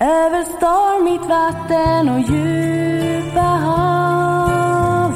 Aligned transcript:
Över 0.00 0.44
stormigt 0.44 1.28
vatten 1.28 2.08
och 2.08 2.20
djupa 2.20 3.40
hav 3.40 5.12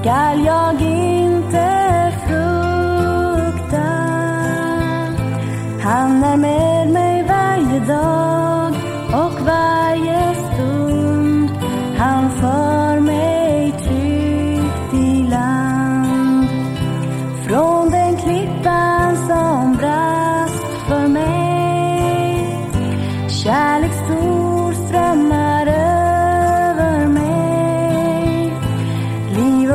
skall 0.00 0.44
jag 0.44 0.80
inte 0.80 2.12
frukta. 2.26 3.82
Han 5.82 6.24
är 6.24 6.36
med 6.36 6.88
mig 6.88 7.24
varje 7.28 7.80
dag 7.80 8.23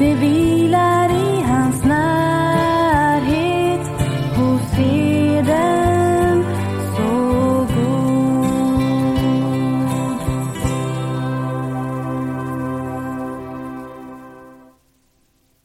te. 0.00 0.49